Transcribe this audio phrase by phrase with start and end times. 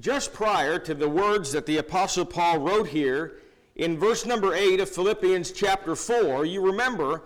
[0.00, 3.36] just prior to the words that the Apostle Paul wrote here
[3.76, 7.22] in verse number 8 of Philippians chapter 4, you remember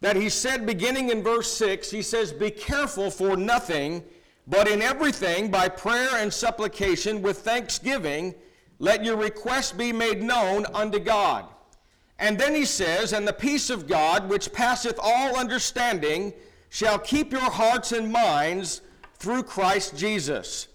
[0.00, 4.02] that he said, beginning in verse 6, he says, Be careful for nothing,
[4.46, 8.34] but in everything, by prayer and supplication, with thanksgiving,
[8.78, 11.46] let your requests be made known unto God.
[12.18, 16.32] And then he says, And the peace of God, which passeth all understanding,
[16.68, 18.82] shall keep your hearts and minds
[19.14, 20.68] through Christ Jesus.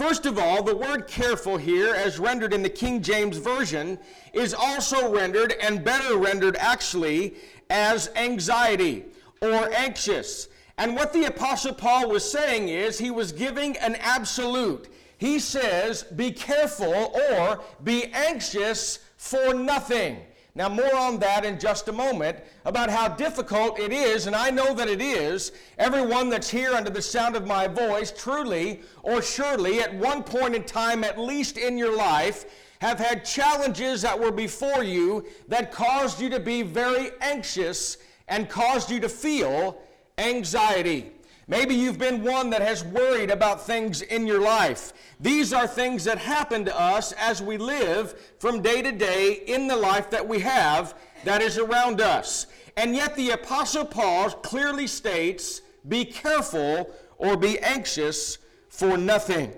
[0.00, 3.98] First of all, the word careful here, as rendered in the King James Version,
[4.32, 7.34] is also rendered, and better rendered actually,
[7.68, 9.04] as anxiety
[9.42, 10.48] or anxious.
[10.78, 14.88] And what the Apostle Paul was saying is he was giving an absolute.
[15.18, 20.22] He says, Be careful or be anxious for nothing.
[20.54, 24.50] Now, more on that in just a moment about how difficult it is, and I
[24.50, 25.52] know that it is.
[25.78, 30.56] Everyone that's here under the sound of my voice, truly or surely, at one point
[30.56, 32.46] in time, at least in your life,
[32.80, 38.48] have had challenges that were before you that caused you to be very anxious and
[38.48, 39.80] caused you to feel
[40.18, 41.12] anxiety.
[41.50, 44.92] Maybe you've been one that has worried about things in your life.
[45.18, 49.66] These are things that happen to us as we live from day to day in
[49.66, 52.46] the life that we have that is around us.
[52.76, 59.52] And yet the Apostle Paul clearly states be careful or be anxious for nothing.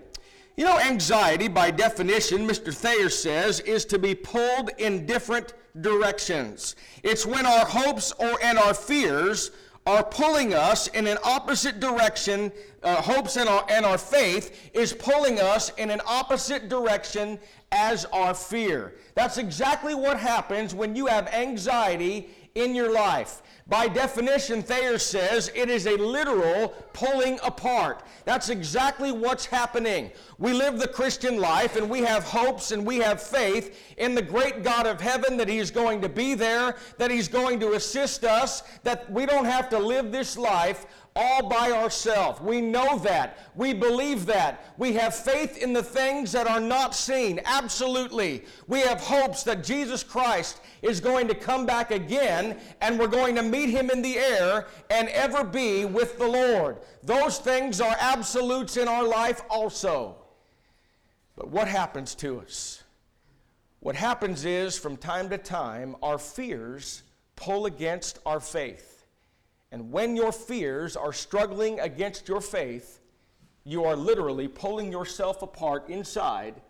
[0.57, 2.73] You know, anxiety, by definition, Mr.
[2.75, 6.75] Thayer says, is to be pulled in different directions.
[7.03, 9.51] It's when our hopes or and our fears
[9.87, 12.53] are pulling us in an opposite direction.
[12.83, 17.39] Uh, hopes and our, and our faith is pulling us in an opposite direction
[17.73, 18.95] as our fear.
[19.15, 23.43] That's exactly what happens when you have anxiety in your life.
[23.69, 28.03] By definition, Thayer says it is a literal pulling apart.
[28.25, 30.11] That's exactly what's happening.
[30.39, 34.23] We live the Christian life and we have hopes and we have faith in the
[34.23, 38.25] great God of heaven that He's going to be there, that He's going to assist
[38.25, 42.41] us, that we don't have to live this life all by ourselves.
[42.41, 43.51] We know that.
[43.55, 44.73] We believe that.
[44.79, 47.41] We have faith in the things that are not seen.
[47.45, 48.45] Absolutely.
[48.67, 53.35] We have hopes that Jesus Christ is going to come back again and we're going
[53.37, 56.79] to meet him in the air and ever be with the Lord.
[57.03, 60.17] Those things are absolutes in our life also.
[61.37, 62.83] But what happens to us?
[63.81, 67.03] What happens is from time to time, our fears
[67.37, 68.92] pull against our faith.
[69.73, 73.01] And when your fears are struggling against your faith,
[73.65, 76.61] you are literally pulling yourself apart inside,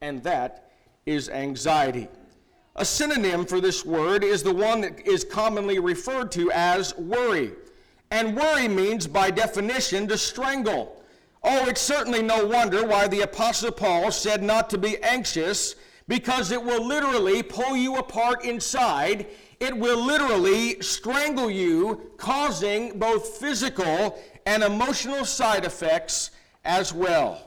[0.00, 0.72] and that
[1.04, 2.08] is anxiety.
[2.76, 7.52] A synonym for this word is the one that is commonly referred to as worry.
[8.10, 11.02] And worry means, by definition, to strangle.
[11.42, 15.74] Oh, it's certainly no wonder why the Apostle Paul said not to be anxious,
[16.08, 19.26] because it will literally pull you apart inside
[19.60, 26.30] it will literally strangle you, causing both physical and emotional side effects
[26.64, 27.42] as well.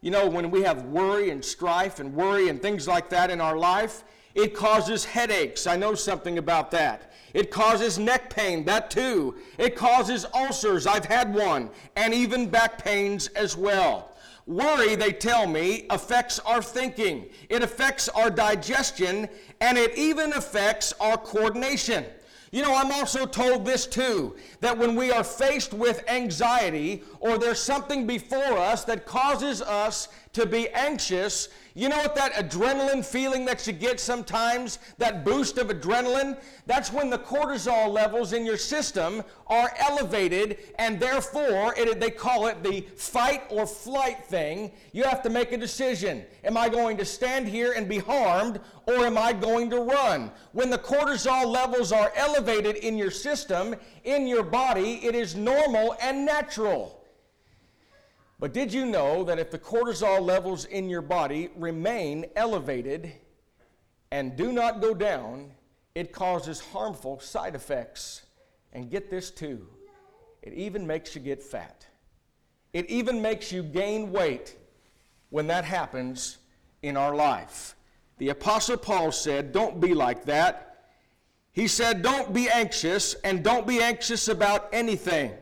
[0.00, 3.40] You know, when we have worry and strife and worry and things like that in
[3.40, 5.66] our life, it causes headaches.
[5.66, 7.12] I know something about that.
[7.34, 9.36] It causes neck pain, that too.
[9.58, 14.09] It causes ulcers, I've had one, and even back pains as well.
[14.46, 19.28] Worry, they tell me, affects our thinking, it affects our digestion,
[19.60, 22.04] and it even affects our coordination.
[22.52, 27.38] You know, I'm also told this too that when we are faced with anxiety or
[27.38, 31.48] there's something before us that causes us to be anxious,
[31.80, 36.38] you know what that adrenaline feeling that you get sometimes, that boost of adrenaline?
[36.66, 42.48] That's when the cortisol levels in your system are elevated, and therefore it, they call
[42.48, 44.72] it the fight or flight thing.
[44.92, 46.26] You have to make a decision.
[46.44, 50.30] Am I going to stand here and be harmed, or am I going to run?
[50.52, 53.74] When the cortisol levels are elevated in your system,
[54.04, 56.99] in your body, it is normal and natural.
[58.40, 63.12] But did you know that if the cortisol levels in your body remain elevated
[64.10, 65.52] and do not go down,
[65.94, 68.22] it causes harmful side effects?
[68.72, 69.66] And get this too
[70.42, 71.86] it even makes you get fat.
[72.72, 74.56] It even makes you gain weight
[75.28, 76.38] when that happens
[76.82, 77.74] in our life.
[78.16, 80.86] The Apostle Paul said, Don't be like that.
[81.52, 85.32] He said, Don't be anxious and don't be anxious about anything.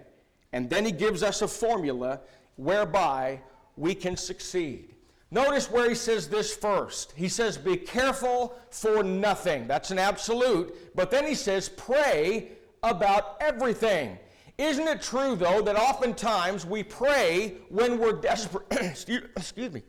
[0.53, 2.21] And then he gives us a formula
[2.59, 3.41] whereby
[3.77, 4.95] we can succeed.
[5.31, 7.13] Notice where he says this first.
[7.17, 9.67] He says, Be careful for nothing.
[9.67, 10.95] That's an absolute.
[10.95, 12.53] But then he says, Pray
[12.83, 14.19] about everything.
[14.57, 18.67] Isn't it true, though, that oftentimes we pray when we're desperate?
[18.71, 19.83] excuse, me.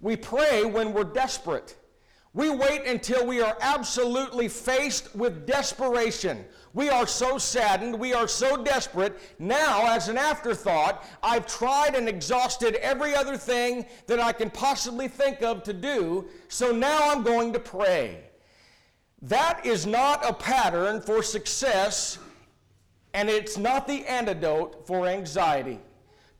[0.00, 1.76] We pray when we're desperate.
[2.32, 6.44] We wait until we are absolutely faced with desperation.
[6.76, 9.18] We are so saddened, we are so desperate.
[9.38, 15.08] Now, as an afterthought, I've tried and exhausted every other thing that I can possibly
[15.08, 18.24] think of to do, so now I'm going to pray.
[19.22, 22.18] That is not a pattern for success,
[23.14, 25.80] and it's not the antidote for anxiety.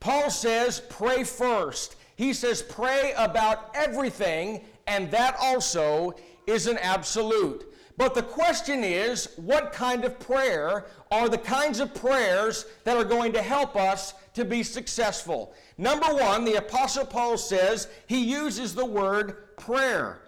[0.00, 1.96] Paul says, pray first.
[2.14, 6.14] He says, pray about everything, and that also
[6.46, 7.72] is an absolute.
[7.96, 13.04] But the question is, what kind of prayer are the kinds of prayers that are
[13.04, 15.54] going to help us to be successful?
[15.78, 20.20] Number one, the Apostle Paul says he uses the word prayer.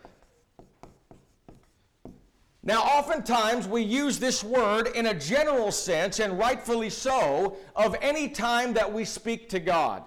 [2.63, 8.29] Now, oftentimes we use this word in a general sense, and rightfully so, of any
[8.29, 10.03] time that we speak to God.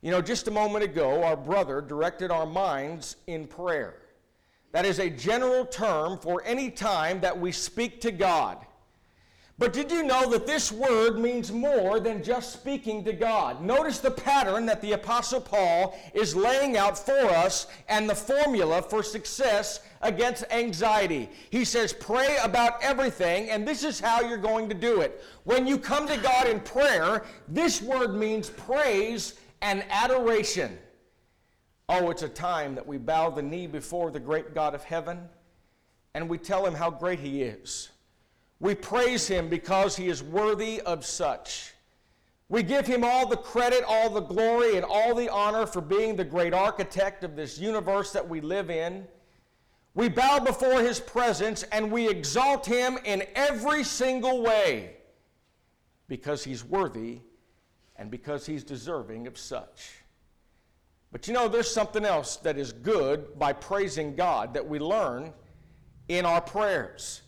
[0.00, 4.01] You know, just a moment ago, our brother directed our minds in prayer.
[4.72, 8.58] That is a general term for any time that we speak to God.
[9.58, 13.62] But did you know that this word means more than just speaking to God?
[13.62, 18.82] Notice the pattern that the Apostle Paul is laying out for us and the formula
[18.82, 21.28] for success against anxiety.
[21.50, 25.22] He says, Pray about everything, and this is how you're going to do it.
[25.44, 30.76] When you come to God in prayer, this word means praise and adoration.
[31.88, 35.28] Oh, it's a time that we bow the knee before the great God of heaven
[36.14, 37.90] and we tell him how great he is.
[38.60, 41.74] We praise him because he is worthy of such.
[42.48, 46.16] We give him all the credit, all the glory, and all the honor for being
[46.16, 49.06] the great architect of this universe that we live in.
[49.94, 54.96] We bow before his presence and we exalt him in every single way
[56.08, 57.20] because he's worthy
[57.96, 60.01] and because he's deserving of such.
[61.12, 65.32] But you know, there's something else that is good by praising God that we learn
[66.08, 67.22] in our prayers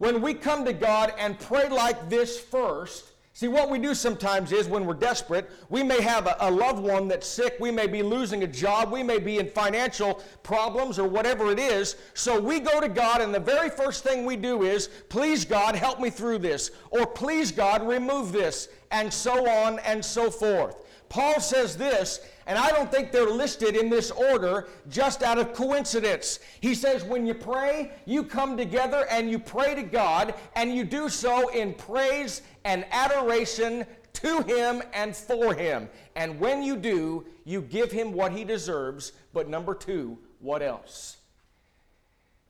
[0.00, 4.50] when we come to God and pray like this first, see, what we do sometimes
[4.50, 7.86] is when we're desperate, we may have a, a, loved one that's sick, we may
[7.86, 11.96] be losing a job, we may be in financial problems or whatever it is.
[12.14, 15.74] So we go to God, and the very first thing we do is, Please, God,
[15.74, 20.76] help me through this, or Please, God, remove this, and so on and so forth.
[21.10, 25.52] Paul says this, and I don't think they're listed in this order just out of
[25.52, 26.38] coincidence.
[26.60, 30.84] He says, when you pray, you come together and you pray to God, and you
[30.84, 33.84] do so in praise and adoration
[34.14, 35.88] to Him and for Him.
[36.14, 39.12] And when you do, you give Him what He deserves.
[39.32, 41.16] But number two, what else?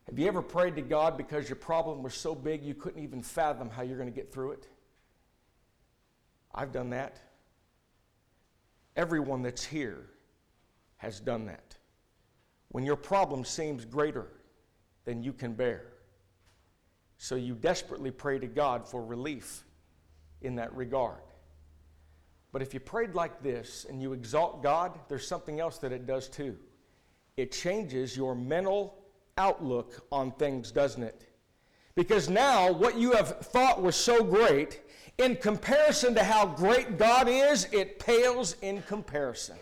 [0.05, 3.23] Have you ever prayed to God because your problem was so big you couldn't even
[3.23, 4.67] fathom how you're going to get through it?
[6.53, 7.17] I've done that.
[8.95, 10.07] Everyone that's here
[10.97, 11.75] has done that.
[12.69, 14.27] When your problem seems greater
[15.05, 15.85] than you can bear.
[17.17, 19.63] So you desperately pray to God for relief
[20.41, 21.21] in that regard.
[22.51, 26.05] But if you prayed like this and you exalt God, there's something else that it
[26.05, 26.57] does too.
[27.37, 28.97] It changes your mental
[29.37, 31.30] outlook on things, doesn't it?
[31.95, 34.81] Because now what you have thought was so great
[35.17, 39.57] in comparison to how great God is, it pales in comparison.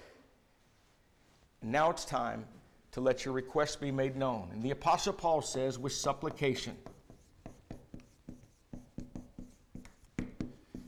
[1.62, 2.46] Now it's time
[2.92, 4.50] to let your requests be made known.
[4.54, 6.76] And the Apostle Paul says, with supplication.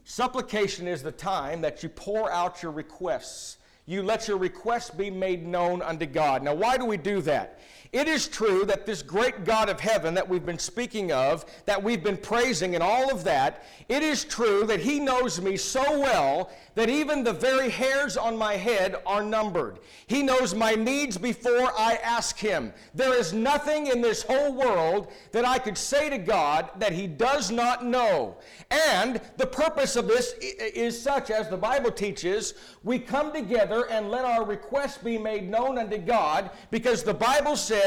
[0.04, 3.58] Supplication is the time that you pour out your requests.
[3.86, 6.44] You let your requests be made known unto God.
[6.44, 7.60] Now, why do we do that?
[7.94, 11.84] It is true that this great God of heaven that we've been speaking of, that
[11.84, 16.00] we've been praising, and all of that, it is true that He knows me so
[16.00, 19.80] well that even the very hairs on my head are numbered.
[20.08, 22.72] He knows my needs before I ask Him.
[22.96, 27.08] There is nothing in this whole world that I could say to God that He
[27.08, 28.38] does not know.
[28.70, 32.54] And the purpose of this is such, as the Bible teaches,
[32.86, 37.58] we come together and let our requests be made known unto God because the Bible
[37.58, 37.81] says,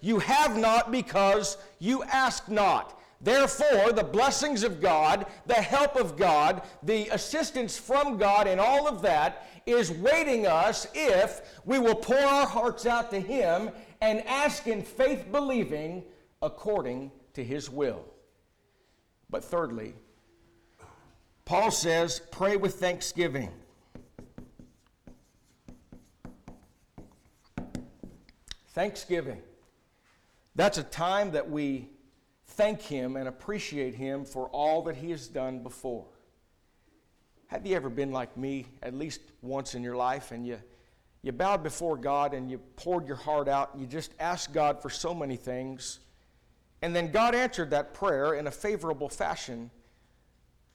[0.00, 2.98] You have not because you ask not.
[3.20, 8.86] Therefore, the blessings of God, the help of God, the assistance from God, and all
[8.86, 14.24] of that is waiting us if we will pour our hearts out to Him and
[14.26, 16.04] ask in faith believing
[16.42, 18.04] according to His will.
[19.30, 19.94] But thirdly,
[21.46, 23.50] Paul says, pray with thanksgiving.
[28.76, 29.40] Thanksgiving.
[30.54, 31.88] That's a time that we
[32.48, 36.04] thank Him and appreciate Him for all that He has done before.
[37.46, 40.58] Have you ever been like me at least once in your life and you,
[41.22, 44.82] you bowed before God and you poured your heart out and you just asked God
[44.82, 46.00] for so many things.
[46.82, 49.70] And then God answered that prayer in a favorable fashion,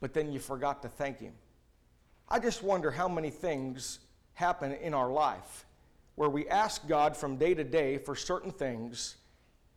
[0.00, 1.34] but then you forgot to thank Him.
[2.28, 4.00] I just wonder how many things
[4.34, 5.66] happen in our life
[6.14, 9.16] where we ask God from day to day for certain things.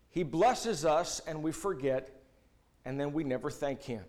[0.10, 2.10] He blesses us and we forget,
[2.86, 4.04] and then we never thank Him.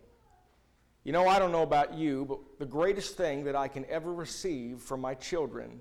[1.04, 4.12] You know, I don't know about you, but the greatest thing that I can ever
[4.12, 5.80] receive from my children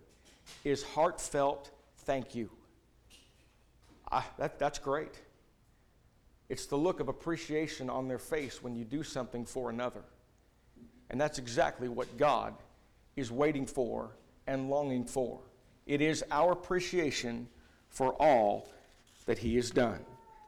[0.63, 2.49] is heartfelt thank you.
[4.11, 5.19] I, that, that's great.
[6.47, 10.03] It's the look of appreciation on their face when you do something for another.
[11.09, 12.53] And that's exactly what God
[13.15, 14.11] is waiting for
[14.45, 15.39] and longing for.
[15.85, 17.47] It is our appreciation
[17.89, 18.69] for all
[19.25, 19.99] that He has done.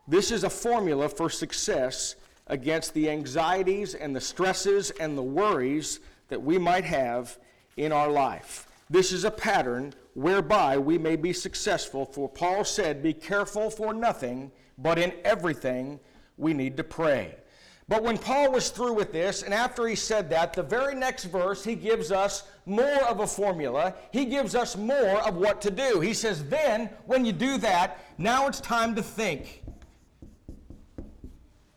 [0.08, 2.16] This is a formula for success
[2.48, 7.38] against the anxieties and the stresses and the worries that we might have
[7.76, 8.68] in our life.
[8.90, 13.94] This is a pattern whereby we may be successful, for Paul said, Be careful for
[13.94, 16.00] nothing, but in everything
[16.38, 17.36] we need to pray.
[17.90, 21.26] But when Paul was through with this, and after he said that, the very next
[21.26, 23.96] verse, he gives us more of a formula.
[24.12, 26.02] He gives us more of what to do.
[26.02, 29.64] He says, Then, when you do that, now it's time to think.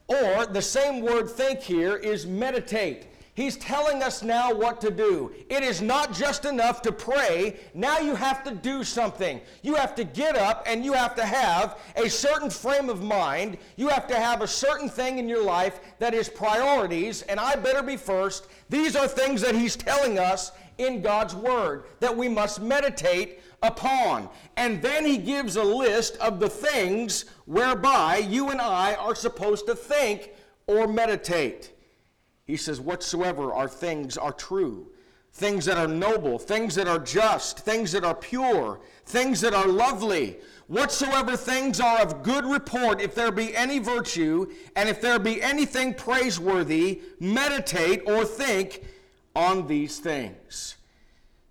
[0.08, 3.06] Or the same word think here is meditate.
[3.40, 5.32] He's telling us now what to do.
[5.48, 7.58] It is not just enough to pray.
[7.72, 9.40] Now you have to do something.
[9.62, 13.56] You have to get up and you have to have a certain frame of mind.
[13.76, 17.56] You have to have a certain thing in your life that is priorities, and I
[17.56, 18.46] better be first.
[18.68, 24.28] These are things that He's telling us in God's Word that we must meditate upon.
[24.58, 29.64] And then He gives a list of the things whereby you and I are supposed
[29.64, 30.32] to think
[30.66, 31.72] or meditate.
[32.50, 34.88] He says, Whatsoever are things are true,
[35.32, 39.68] things that are noble, things that are just, things that are pure, things that are
[39.68, 45.20] lovely, whatsoever things are of good report, if there be any virtue, and if there
[45.20, 48.82] be anything praiseworthy, meditate or think
[49.36, 50.76] on these things.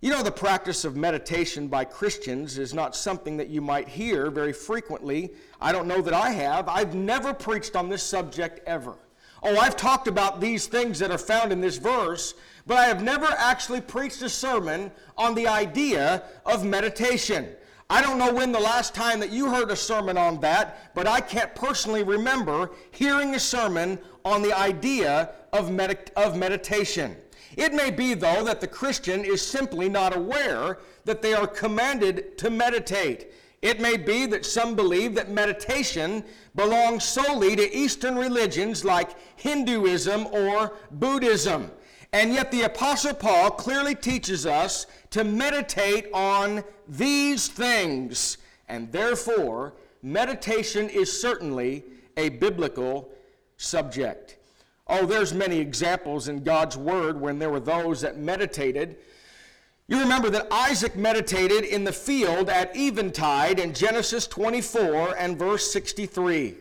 [0.02, 4.30] You know, the practice of meditation by Christians is not something that you might hear
[4.30, 5.32] very frequently.
[5.62, 6.68] I don't know that I have.
[6.68, 8.98] I've never preached on this subject ever.
[9.42, 12.34] Oh, I've talked about these things that are found in this verse,
[12.68, 17.48] but I have never actually preached a sermon on the idea of meditation.
[17.90, 21.08] I don't know when the last time that you heard a sermon on that, but
[21.08, 27.16] I can't personally remember hearing a sermon on the idea of, med- of meditation.
[27.58, 32.38] It may be, though, that the Christian is simply not aware that they are commanded
[32.38, 33.34] to meditate.
[33.62, 36.24] It may be that some believe that meditation
[36.60, 41.72] belongs solely to Eastern religions like Hinduism or Buddhism.
[42.12, 48.40] And yet, the Apostle Paul clearly teaches us to meditate on these things.
[48.68, 51.86] And therefore, meditation is certainly
[52.18, 53.10] a biblical
[53.56, 54.36] subject.
[54.88, 58.98] Oh, there's many examples in God's Word when there were those that meditated
[59.90, 65.72] you remember that Isaac meditated in the field at eventide in Genesis 24 and verse
[65.74, 66.58] 63.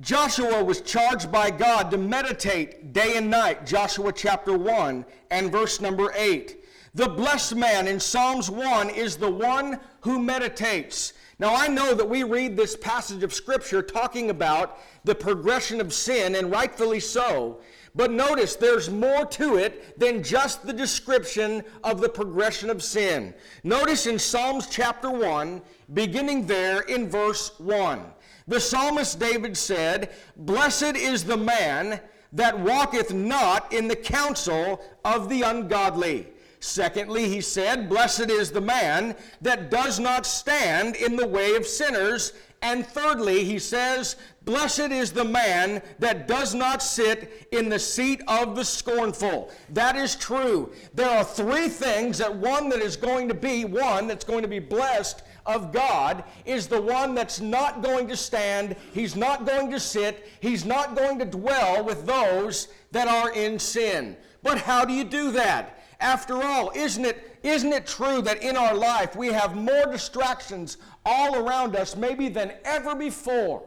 [0.00, 5.80] Joshua was charged by God to meditate day and night, Joshua chapter 1 and verse
[5.80, 6.62] number 8.
[6.94, 11.14] The blessed man in Psalms 1 is the one who meditates.
[11.38, 15.94] Now, I know that we read this passage of Scripture talking about the progression of
[15.94, 17.60] sin, and rightfully so.
[17.98, 23.34] But notice there's more to it than just the description of the progression of sin.
[23.64, 25.60] Notice in Psalms chapter 1,
[25.94, 28.04] beginning there in verse 1,
[28.46, 31.98] the psalmist David said, Blessed is the man
[32.32, 36.28] that walketh not in the counsel of the ungodly.
[36.60, 41.66] Secondly, he said, Blessed is the man that does not stand in the way of
[41.66, 42.32] sinners.
[42.60, 48.22] And thirdly, he says, Blessed is the man that does not sit in the seat
[48.26, 49.52] of the scornful.
[49.70, 50.72] That is true.
[50.94, 54.48] There are three things that one that is going to be, one that's going to
[54.48, 59.70] be blessed of God, is the one that's not going to stand, he's not going
[59.70, 64.16] to sit, he's not going to dwell with those that are in sin.
[64.42, 65.77] But how do you do that?
[66.00, 70.76] After all, isn't it, isn't it true that in our life we have more distractions
[71.04, 73.64] all around us, maybe than ever before?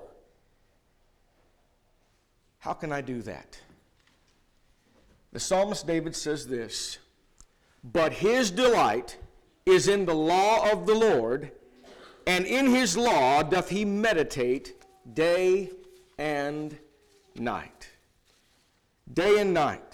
[2.59, 3.59] How can I do that?
[5.33, 6.99] The psalmist David says this
[7.83, 9.17] But his delight
[9.65, 11.51] is in the law of the Lord,
[12.27, 15.71] and in his law doth he meditate day
[16.17, 16.77] and
[17.35, 17.89] night.
[19.13, 19.90] Day and night.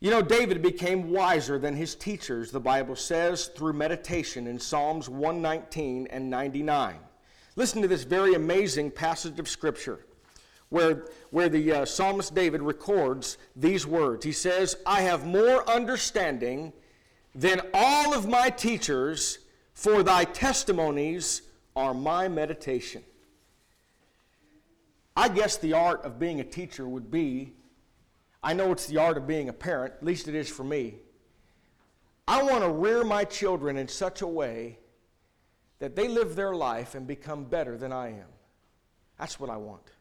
[0.00, 5.08] You know, David became wiser than his teachers, the Bible says, through meditation in Psalms
[5.08, 6.96] 119 and 99.
[7.56, 10.06] Listen to this very amazing passage of Scripture
[10.68, 14.24] where, where the uh, psalmist David records these words.
[14.24, 16.72] He says, I have more understanding
[17.34, 19.38] than all of my teachers,
[19.74, 21.42] for thy testimonies
[21.74, 23.02] are my meditation.
[25.16, 27.54] I guess the art of being a teacher would be
[28.42, 30.96] I know it's the art of being a parent, at least it is for me.
[32.26, 34.78] I want to rear my children in such a way
[35.78, 38.28] that they live their life and become better than I am.
[39.18, 39.92] That's what I want.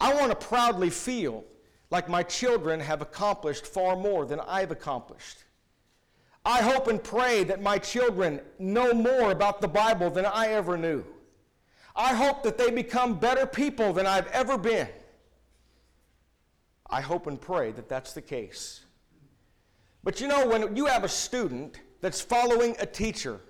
[0.00, 1.44] I want to proudly feel
[1.90, 5.44] like my children have accomplished far more than I've accomplished.
[6.44, 10.76] I hope and pray that my children know more about the Bible than I ever
[10.76, 11.04] knew.
[11.96, 14.88] I hope that they become better people than I've ever been.
[16.90, 18.84] I hope and pray that that's the case.
[20.02, 23.40] But you know, when you have a student that's following a teacher,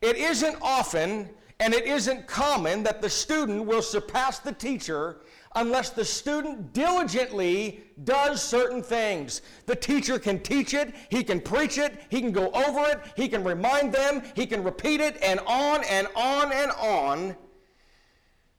[0.00, 1.28] it isn't often
[1.60, 5.22] and it isn't common that the student will surpass the teacher
[5.56, 9.42] unless the student diligently does certain things.
[9.66, 13.28] The teacher can teach it, he can preach it, he can go over it, he
[13.28, 17.36] can remind them, he can repeat it, and on and on and on.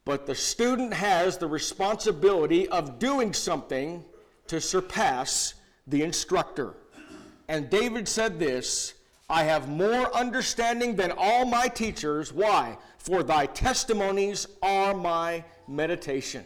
[0.04, 4.04] But the student has the responsibility of doing something
[4.50, 5.54] to surpass
[5.86, 6.74] the instructor.
[7.46, 8.94] And David said this
[9.28, 12.32] I have more understanding than all my teachers.
[12.32, 12.76] Why?
[12.98, 16.44] For thy testimonies are my meditation.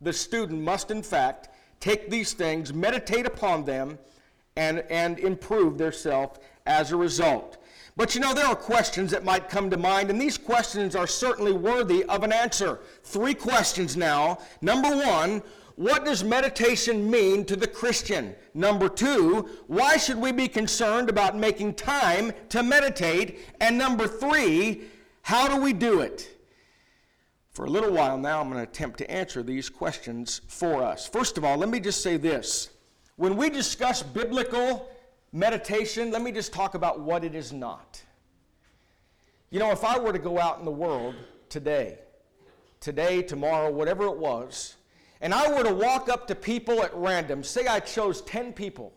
[0.00, 3.96] The student must, in fact, take these things, meditate upon them,
[4.56, 7.58] and, and improve theirself as a result.
[7.96, 11.06] But you know, there are questions that might come to mind, and these questions are
[11.06, 12.80] certainly worthy of an answer.
[13.04, 14.38] Three questions now.
[14.60, 15.42] Number one,
[15.76, 18.34] what does meditation mean to the Christian?
[18.54, 23.40] Number two, why should we be concerned about making time to meditate?
[23.60, 24.84] And number three,
[25.20, 26.30] how do we do it?
[27.50, 31.06] For a little while now, I'm going to attempt to answer these questions for us.
[31.06, 32.70] First of all, let me just say this.
[33.16, 34.88] When we discuss biblical
[35.32, 38.02] meditation, let me just talk about what it is not.
[39.50, 41.14] You know, if I were to go out in the world
[41.50, 41.98] today,
[42.80, 44.76] today, tomorrow, whatever it was,
[45.20, 48.92] and I were to walk up to people at random, say I chose 10 people,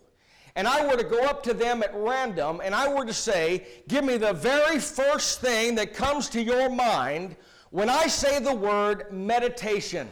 [0.56, 3.66] and I were to go up to them at random and I were to say,
[3.88, 7.36] Give me the very first thing that comes to your mind
[7.70, 10.10] when I say the word meditation.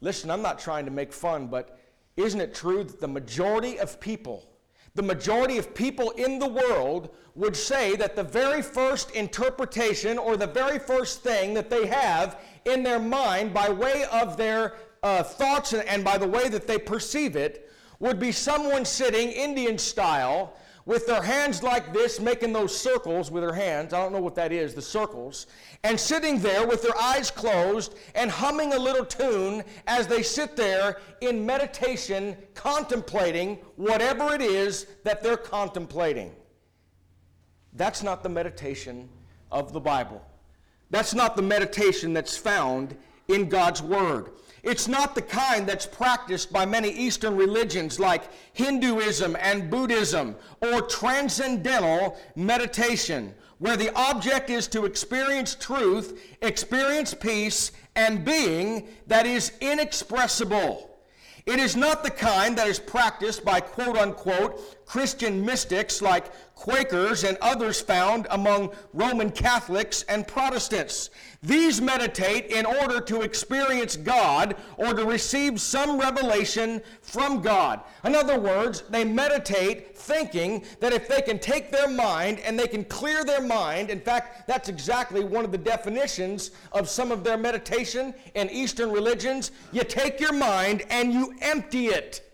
[0.00, 1.78] Listen, I'm not trying to make fun, but
[2.16, 4.46] isn't it true that the majority of people,
[4.96, 10.38] the majority of people in the world would say that the very first interpretation or
[10.38, 15.22] the very first thing that they have in their mind by way of their uh,
[15.22, 20.54] thoughts and, by the way that they perceive it would be someone sitting Indian style
[20.86, 23.92] with their hands like this, making those circles with their hands.
[23.92, 25.48] I don't know what that is, the circles.
[25.82, 30.56] And sitting there with their eyes closed and humming a little tune as they sit
[30.56, 36.32] there in meditation, contemplating whatever it is that they're contemplating.
[37.72, 39.08] That's not the meditation
[39.50, 40.24] of the Bible.
[40.90, 42.96] That's not the meditation that's found
[43.26, 44.30] in God's Word.
[44.62, 50.82] It's not the kind that's practiced by many Eastern religions like Hinduism and Buddhism or
[50.82, 59.52] transcendental meditation, where the object is to experience truth, experience peace, and being that is
[59.60, 60.90] inexpressible.
[61.46, 67.24] It is not the kind that is practiced by quote unquote Christian mystics like Quakers
[67.24, 71.10] and others found among Roman Catholics and Protestants.
[71.42, 77.80] These meditate in order to experience God or to receive some revelation from God.
[78.04, 82.66] In other words, they meditate thinking that if they can take their mind and they
[82.66, 87.22] can clear their mind, in fact, that's exactly one of the definitions of some of
[87.22, 89.50] their meditation in Eastern religions.
[89.72, 92.25] You take your mind and you empty it.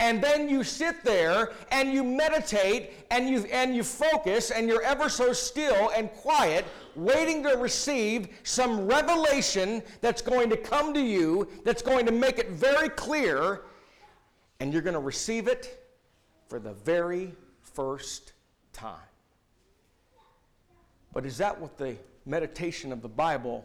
[0.00, 4.82] And then you sit there and you meditate and you, and you focus and you're
[4.82, 6.64] ever so still and quiet,
[6.96, 12.38] waiting to receive some revelation that's going to come to you, that's going to make
[12.38, 13.62] it very clear,
[14.60, 15.86] and you're going to receive it
[16.48, 18.32] for the very first
[18.72, 18.98] time.
[21.12, 23.64] But is that what the meditation of the Bible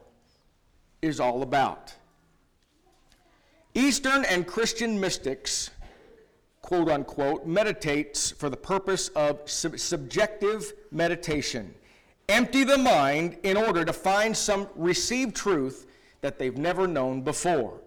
[1.02, 1.94] is all about?
[3.74, 5.72] Eastern and Christian mystics
[6.62, 11.74] quote unquote, meditates for the purpose of sub- subjective meditation.
[12.28, 15.88] Empty the mind in order to find some received truth
[16.22, 17.80] that they've never known before.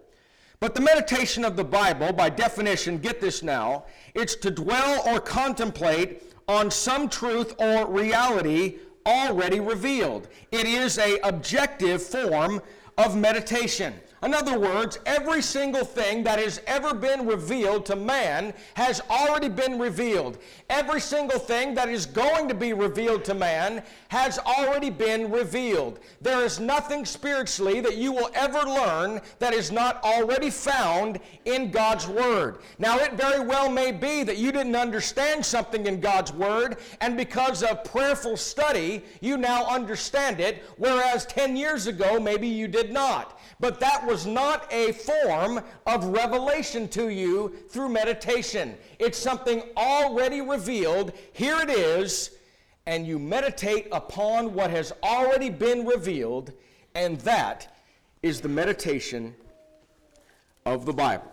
[0.59, 5.19] But the meditation of the Bible, by definition, get this now, it's to dwell or
[5.19, 10.27] contemplate on some truth or reality already revealed.
[10.51, 12.61] It is a objective form
[12.97, 13.93] of meditation.
[14.23, 19.49] In other words, every single thing that has ever been revealed to man has already
[19.49, 20.37] been revealed.
[20.69, 25.99] Every single thing that is going to be revealed to man has already been revealed.
[26.21, 31.69] There is nothing spiritually that you will ever learn that is not already found in
[31.69, 32.59] God's Word.
[32.79, 37.17] Now, it very well may be that you didn't understand something in God's Word, and
[37.17, 42.93] because of prayerful study, you now understand it, whereas 10 years ago, maybe you did
[42.93, 43.37] not.
[43.63, 48.75] But that was not a form of revelation to you through meditation.
[48.99, 51.13] It's something already revealed.
[51.31, 52.31] Here it is,
[52.87, 56.51] and you meditate upon what has already been revealed,
[56.93, 57.73] and that
[58.21, 59.33] is the meditation
[60.65, 61.31] of the Bible.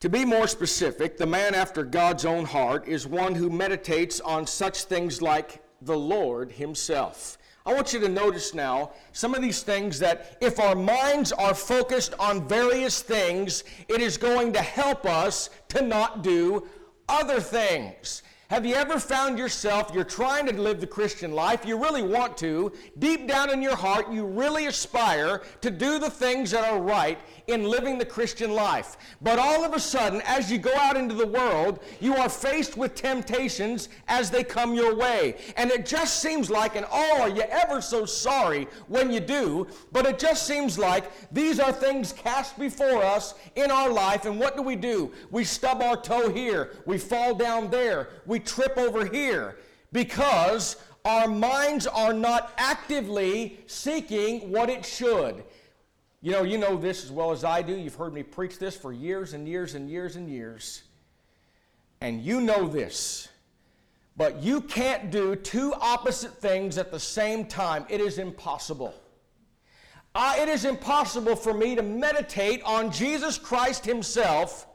[0.00, 4.46] To be more specific, the man after God's own heart is one who meditates on
[4.46, 7.36] such things like the Lord Himself.
[7.64, 11.54] I want you to notice now some of these things that if our minds are
[11.54, 16.66] focused on various things, it is going to help us to not do
[17.08, 18.22] other things.
[18.52, 22.36] Have you ever found yourself, you're trying to live the Christian life, you really want
[22.38, 26.78] to, deep down in your heart, you really aspire to do the things that are
[26.78, 28.96] right in living the Christian life.
[29.20, 32.76] But all of a sudden, as you go out into the world, you are faced
[32.76, 35.36] with temptations as they come your way.
[35.56, 39.66] And it just seems like, and oh, are you ever so sorry when you do,
[39.92, 44.38] but it just seems like these are things cast before us in our life, and
[44.38, 45.12] what do we do?
[45.30, 49.56] We stub our toe here, we fall down there, we trip over here
[49.92, 55.44] because our minds are not actively seeking what it should.
[56.22, 57.76] You know, you know this as well as I do.
[57.76, 60.82] You've heard me preach this for years and years and years and years.
[62.00, 63.28] And you know this.
[64.16, 67.84] But you can't do two opposite things at the same time.
[67.88, 68.94] It is impossible.
[70.14, 74.66] Uh, it is impossible for me to meditate on Jesus Christ Himself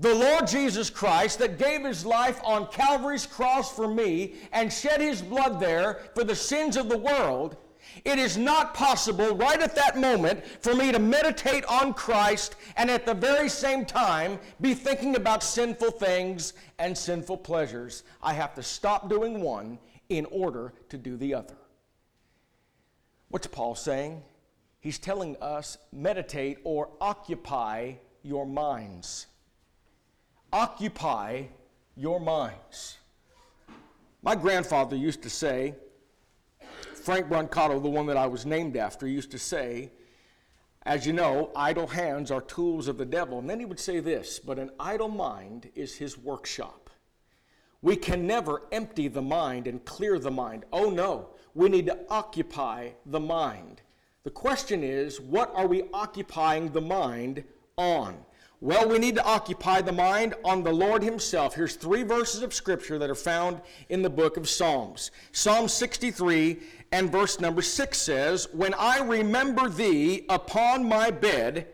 [0.00, 5.00] the Lord Jesus Christ that gave his life on Calvary's cross for me and shed
[5.00, 7.56] his blood there for the sins of the world,
[8.04, 12.90] it is not possible right at that moment for me to meditate on Christ and
[12.90, 18.02] at the very same time be thinking about sinful things and sinful pleasures.
[18.22, 21.56] I have to stop doing one in order to do the other.
[23.28, 24.22] What's Paul saying?
[24.80, 29.26] He's telling us meditate or occupy your minds
[30.52, 31.44] occupy
[31.96, 32.98] your minds.
[34.22, 35.74] My grandfather used to say,
[37.08, 39.92] Frank Brancato, the one that I was named after, used to say,
[40.82, 43.38] as you know, idle hands are tools of the devil.
[43.38, 46.90] And then he would say this, but an idle mind is his workshop.
[47.80, 50.66] We can never empty the mind and clear the mind.
[50.70, 53.80] Oh no, we need to occupy the mind.
[54.24, 57.42] The question is, what are we occupying the mind
[57.78, 58.18] on?
[58.60, 61.54] Well, we need to occupy the mind on the Lord Himself.
[61.54, 65.12] Here's three verses of Scripture that are found in the book of Psalms.
[65.30, 66.58] Psalm 63
[66.90, 71.68] and verse number 6 says, When I remember Thee upon my bed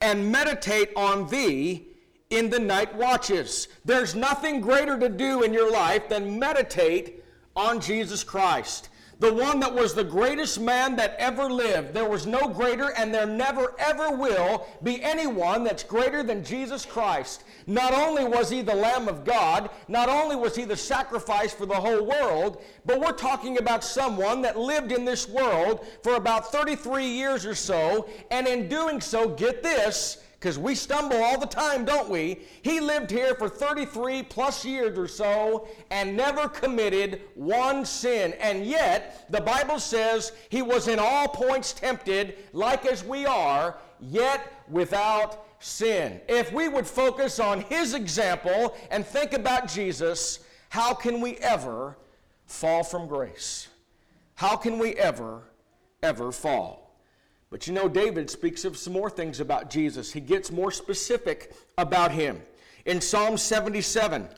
[0.00, 1.86] and meditate on Thee
[2.30, 3.68] in the night watches.
[3.84, 7.22] There's nothing greater to do in your life than meditate
[7.54, 11.94] on Jesus Christ the one that was the greatest man that ever lived.
[11.94, 16.84] There was no greater, and there never ever will be anyone that's greater than Jesus
[16.84, 17.44] Christ.
[17.66, 21.64] Not only was he the Lamb of God, not only was he the sacrifice for
[21.64, 26.52] the whole world, but we're talking about someone that lived in this world for about
[26.52, 31.44] 33 years or so, and in doing so, get this, because we stumble all the
[31.44, 32.38] time, don't we?
[32.62, 38.32] He lived here for 33 plus years or so and never committed one sin.
[38.34, 43.76] And yet, the Bible says he was in all points tempted, like as we are,
[43.98, 46.20] yet without sin.
[46.28, 51.98] If we would focus on his example and think about Jesus, how can we ever
[52.44, 53.66] fall from grace?
[54.36, 55.42] How can we ever,
[56.04, 56.85] ever fall?
[57.56, 60.12] But you know, David speaks of some more things about Jesus.
[60.12, 62.42] He gets more specific about him.
[62.84, 64.28] In Psalm 77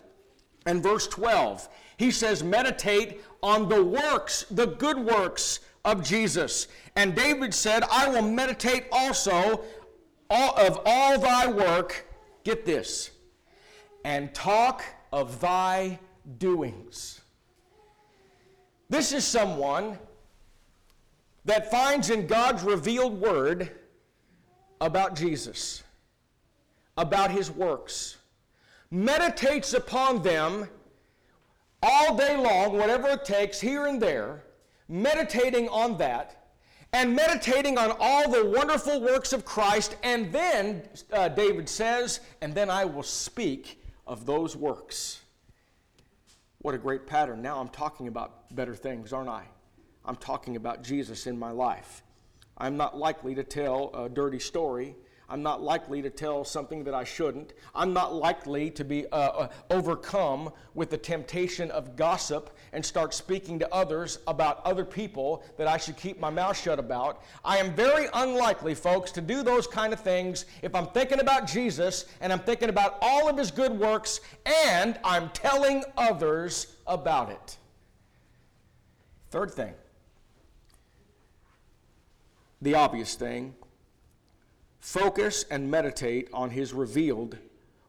[0.66, 6.68] and verse 12, he says, Meditate on the works, the good works of Jesus.
[6.94, 9.64] And David said, I will meditate also
[10.30, 12.06] of all thy work,
[12.44, 13.10] get this,
[14.04, 15.98] and talk of thy
[16.38, 17.20] doings.
[18.88, 19.98] This is someone
[21.48, 23.70] that finds in God's revealed word
[24.80, 25.82] about Jesus,
[26.96, 28.18] about his works,
[28.90, 30.68] meditates upon them
[31.82, 34.44] all day long, whatever it takes, here and there,
[34.88, 36.48] meditating on that,
[36.92, 40.82] and meditating on all the wonderful works of Christ, and then,
[41.12, 45.20] uh, David says, and then I will speak of those works.
[46.58, 47.40] What a great pattern.
[47.40, 49.44] Now I'm talking about better things, aren't I?
[50.08, 52.02] I'm talking about Jesus in my life.
[52.56, 54.96] I'm not likely to tell a dirty story.
[55.28, 57.52] I'm not likely to tell something that I shouldn't.
[57.74, 63.12] I'm not likely to be uh, uh, overcome with the temptation of gossip and start
[63.12, 67.22] speaking to others about other people that I should keep my mouth shut about.
[67.44, 71.46] I am very unlikely, folks, to do those kind of things if I'm thinking about
[71.46, 74.20] Jesus and I'm thinking about all of his good works
[74.72, 77.58] and I'm telling others about it.
[79.30, 79.74] Third thing,
[82.60, 83.54] the obvious thing
[84.80, 87.36] focus and meditate on his revealed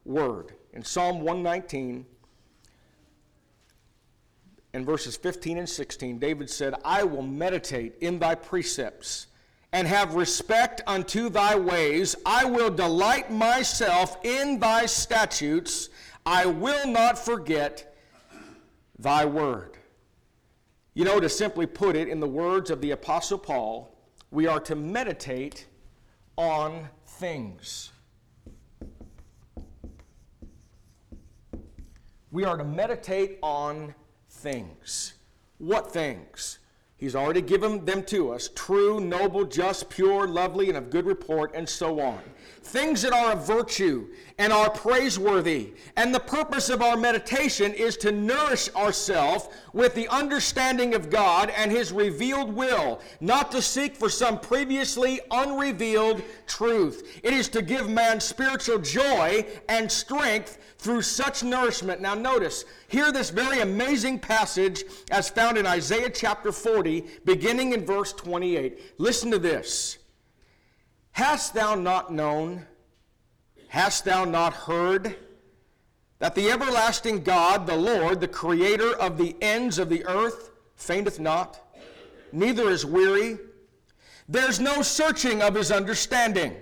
[0.04, 0.52] word.
[0.72, 2.04] In Psalm 119,
[4.72, 9.26] in verses 15 and 16, David said, I will meditate in thy precepts
[9.72, 12.16] and have respect unto thy ways.
[12.26, 15.88] I will delight myself in thy statutes.
[16.26, 17.96] I will not forget
[18.98, 19.76] thy word.
[20.94, 23.89] You know, to simply put it in the words of the Apostle Paul,
[24.30, 25.66] we are to meditate
[26.36, 27.92] on things.
[32.30, 33.94] We are to meditate on
[34.28, 35.14] things.
[35.58, 36.58] What things?
[36.96, 41.52] He's already given them to us true, noble, just, pure, lovely, and of good report,
[41.54, 42.20] and so on
[42.70, 44.06] things that are of virtue
[44.38, 45.72] and are praiseworthy.
[45.96, 51.50] And the purpose of our meditation is to nourish ourselves with the understanding of God
[51.50, 57.20] and His revealed will, not to seek for some previously unrevealed truth.
[57.22, 62.00] It is to give man spiritual joy and strength through such nourishment.
[62.00, 67.84] Now, notice, hear this very amazing passage as found in Isaiah chapter 40, beginning in
[67.84, 68.94] verse 28.
[68.98, 69.99] Listen to this.
[71.12, 72.66] Hast thou not known?
[73.68, 75.16] Hast thou not heard?
[76.18, 81.18] That the everlasting God, the Lord, the creator of the ends of the earth, fainteth
[81.18, 81.60] not,
[82.32, 83.38] neither is weary.
[84.28, 86.56] There's no searching of his understanding.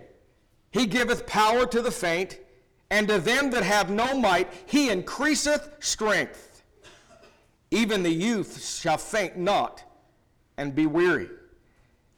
[0.71, 2.39] He giveth power to the faint,
[2.91, 6.63] and to them that have no might, he increaseth strength.
[7.71, 9.83] Even the youth shall faint not
[10.57, 11.29] and be weary,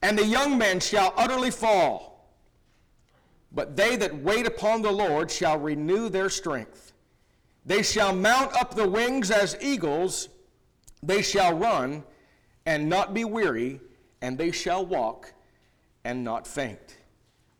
[0.02, 2.09] and the young men shall utterly fall.
[3.52, 6.92] But they that wait upon the Lord shall renew their strength.
[7.66, 10.28] They shall mount up the wings as eagles.
[11.02, 12.04] They shall run
[12.66, 13.80] and not be weary,
[14.22, 15.32] and they shall walk
[16.04, 16.98] and not faint.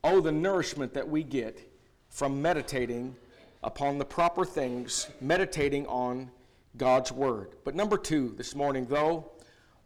[0.04, 1.68] Oh, the nourishment that we get
[2.08, 3.16] from meditating
[3.62, 6.30] upon the proper things, meditating on
[6.76, 7.56] God's Word.
[7.64, 9.30] But number two this morning, though,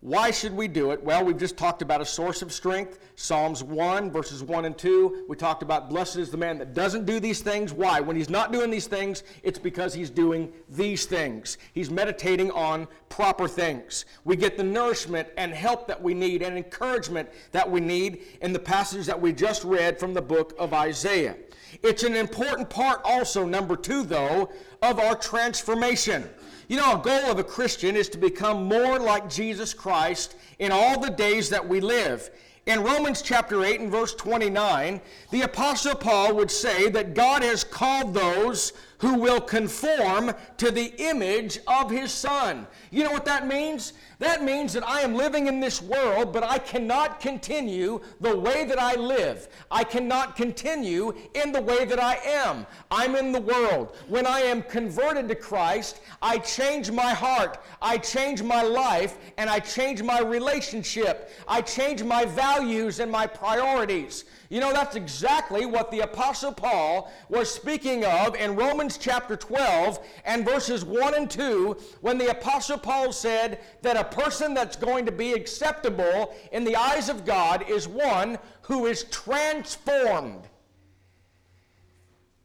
[0.04, 1.02] why should we do it?
[1.02, 2.98] Well, we've just talked about a source of strength.
[3.16, 5.24] Psalms 1, verses 1 and 2.
[5.30, 7.72] We talked about blessed is the man that doesn't do these things.
[7.72, 8.00] Why?
[8.00, 11.56] When he's not doing these things, it's because he's doing these things.
[11.72, 14.04] He's meditating on proper things.
[14.24, 18.52] We get the nourishment and help that we need and encouragement that we need in
[18.52, 21.34] the passage that we just read from the book of Isaiah.
[21.82, 24.50] It's an important part also, number two, though,
[24.82, 26.28] of our transformation.
[26.66, 30.72] You know, a goal of a Christian is to become more like Jesus Christ in
[30.72, 32.30] all the days that we live.
[32.66, 34.98] In Romans chapter 8 and verse 29,
[35.30, 40.94] the Apostle Paul would say that God has called those who will conform to the
[40.96, 42.66] image of his Son.
[42.90, 43.92] You know what that means?
[44.18, 48.64] That means that I am living in this world, but I cannot continue the way
[48.64, 49.48] that I live.
[49.70, 52.66] I cannot continue in the way that I am.
[52.90, 53.96] I'm in the world.
[54.08, 59.50] When I am converted to Christ, I change my heart, I change my life, and
[59.50, 61.30] I change my relationship.
[61.48, 64.24] I change my values and my priorities.
[64.50, 69.98] You know, that's exactly what the Apostle Paul was speaking of in Romans chapter 12
[70.24, 75.06] and verses 1 and 2 when the Apostle Paul said that a person that's going
[75.06, 80.46] to be acceptable in the eyes of God is one who is transformed.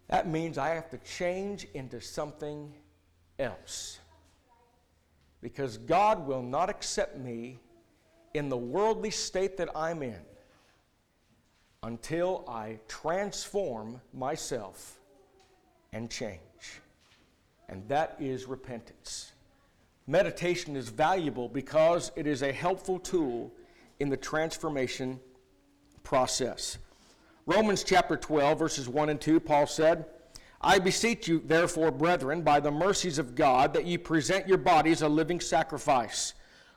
[0.08, 2.74] That means I have to change into something
[3.38, 4.00] else.
[5.42, 7.60] Because God will not accept me
[8.34, 10.22] in the worldly state that I'm in
[11.84, 15.00] until I transform myself
[15.94, 16.40] and change.
[17.68, 19.32] And that is repentance.
[20.10, 23.54] Meditation is valuable because it is a helpful tool
[24.00, 25.20] in the transformation
[26.02, 26.80] process.
[27.46, 30.06] Romans chapter 12, verses 1 and 2, Paul said,
[30.62, 35.04] I beseech you, therefore, brethren, by the mercies of God, that ye present your bodies
[35.04, 36.34] a living sacrifice,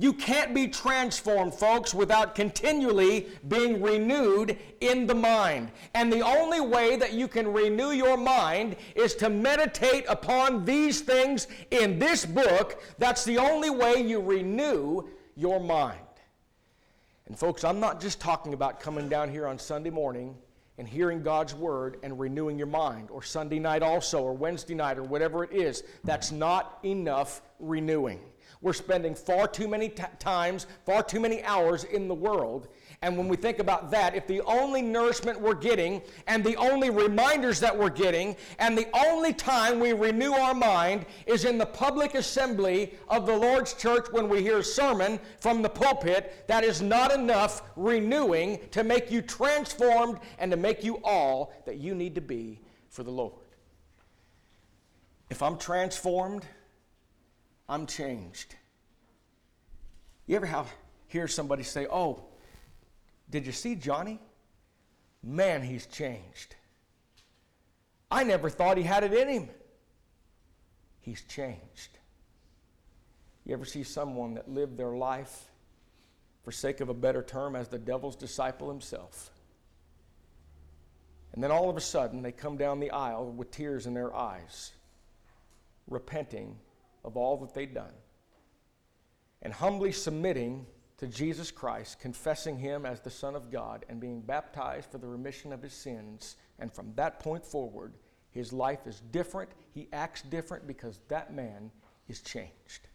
[0.00, 5.70] You can't be transformed, folks, without continually being renewed in the mind.
[5.92, 11.02] And the only way that you can renew your mind is to meditate upon these
[11.02, 12.82] things in this book.
[12.96, 16.00] That's the only way you renew your mind.
[17.26, 20.34] And, folks, I'm not just talking about coming down here on Sunday morning
[20.78, 24.96] and hearing God's word and renewing your mind, or Sunday night also, or Wednesday night,
[24.96, 25.84] or whatever it is.
[26.04, 28.20] That's not enough renewing.
[28.62, 32.68] We're spending far too many t- times, far too many hours in the world.
[33.00, 36.90] And when we think about that, if the only nourishment we're getting and the only
[36.90, 41.64] reminders that we're getting and the only time we renew our mind is in the
[41.64, 46.62] public assembly of the Lord's church when we hear a sermon from the pulpit, that
[46.62, 51.94] is not enough renewing to make you transformed and to make you all that you
[51.94, 53.32] need to be for the Lord.
[55.30, 56.44] If I'm transformed,
[57.70, 58.56] I'm changed.
[60.26, 60.68] You ever have,
[61.06, 62.24] hear somebody say, Oh,
[63.30, 64.18] did you see Johnny?
[65.22, 66.56] Man, he's changed.
[68.10, 69.48] I never thought he had it in him.
[70.98, 71.98] He's changed.
[73.46, 75.44] You ever see someone that lived their life,
[76.42, 79.30] for sake of a better term, as the devil's disciple himself?
[81.34, 84.12] And then all of a sudden, they come down the aisle with tears in their
[84.12, 84.72] eyes,
[85.86, 86.56] repenting
[87.04, 87.94] of all that they'd done
[89.42, 90.66] and humbly submitting
[90.98, 95.06] to Jesus Christ, confessing him as the Son of God, and being baptized for the
[95.06, 96.36] remission of his sins.
[96.58, 97.94] And from that point forward,
[98.32, 99.50] his life is different.
[99.72, 101.70] He acts different because that man
[102.08, 102.88] is changed.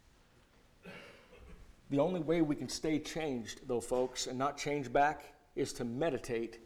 [1.89, 5.83] The only way we can stay changed, though, folks, and not change back, is to
[5.83, 6.59] meditate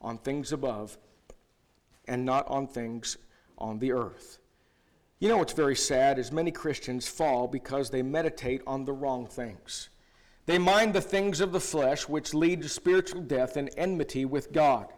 [0.00, 0.96] on things above
[2.08, 3.18] and not on things
[3.58, 4.38] on the earth.
[5.24, 9.26] You know what's very sad is many Christians fall because they meditate on the wrong
[9.26, 9.88] things.
[10.44, 14.52] They mind the things of the flesh, which lead to spiritual death and enmity with
[14.52, 14.92] God.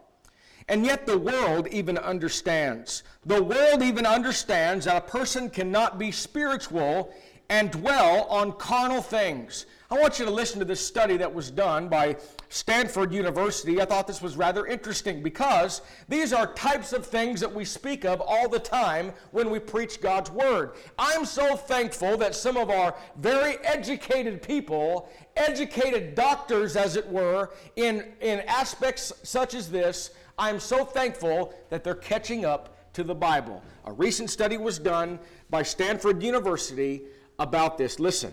[0.67, 3.05] And yet the world even understands.
[3.25, 7.15] The world even understands that a person cannot be spiritual
[7.49, 9.67] and dwell on carnal things.
[9.89, 12.17] I want you to listen to this study that was done by
[12.49, 13.81] Stanford University.
[13.81, 18.05] I thought this was rather interesting because these are types of things that we speak
[18.05, 20.73] of all the time when we preach God's Word.
[20.99, 27.51] I'm so thankful that some of our very educated people, educated doctors, as it were,
[27.77, 33.15] in, in aspects such as this, I'm so thankful that they're catching up to the
[33.15, 33.63] Bible.
[33.85, 37.03] A recent study was done by Stanford University
[37.38, 37.99] about this.
[37.99, 38.33] Listen.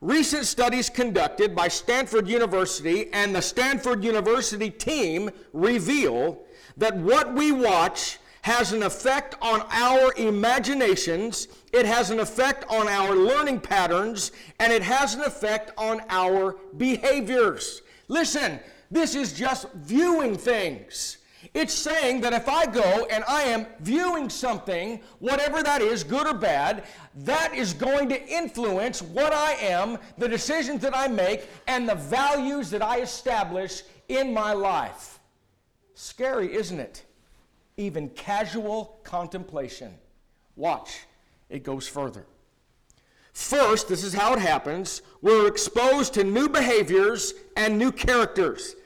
[0.00, 6.44] Recent studies conducted by Stanford University and the Stanford University team reveal
[6.76, 12.86] that what we watch has an effect on our imaginations, it has an effect on
[12.86, 17.80] our learning patterns, and it has an effect on our behaviors.
[18.08, 21.16] Listen, this is just viewing things.
[21.52, 26.26] It's saying that if I go and I am viewing something, whatever that is, good
[26.26, 26.84] or bad,
[27.16, 31.94] that is going to influence what I am, the decisions that I make, and the
[31.94, 35.18] values that I establish in my life.
[35.94, 37.04] Scary, isn't it?
[37.76, 39.94] Even casual contemplation.
[40.56, 41.00] Watch,
[41.50, 42.26] it goes further.
[43.32, 48.76] First, this is how it happens we're exposed to new behaviors and new characters.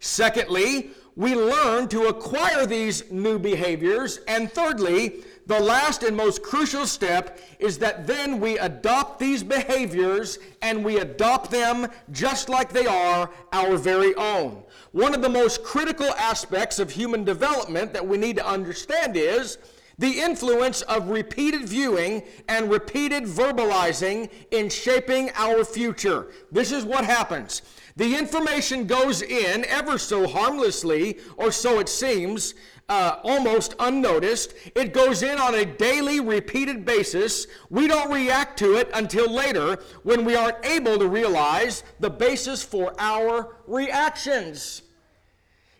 [0.00, 4.20] Secondly, we learn to acquire these new behaviors.
[4.28, 10.38] And thirdly, the last and most crucial step is that then we adopt these behaviors
[10.62, 14.62] and we adopt them just like they are our very own.
[14.92, 19.58] One of the most critical aspects of human development that we need to understand is
[19.98, 26.28] the influence of repeated viewing and repeated verbalizing in shaping our future.
[26.52, 27.62] This is what happens.
[27.98, 32.54] The information goes in ever so harmlessly, or so it seems,
[32.88, 34.54] uh, almost unnoticed.
[34.76, 37.48] It goes in on a daily, repeated basis.
[37.70, 42.62] We don't react to it until later when we aren't able to realize the basis
[42.62, 44.82] for our reactions.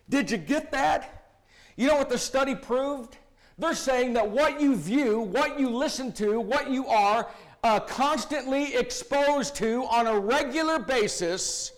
[0.09, 1.37] Did you get that?
[1.77, 3.15] You know what the study proved?
[3.57, 7.29] They're saying that what you view, what you listen to, what you are
[7.63, 11.71] uh, constantly exposed to on a regular basis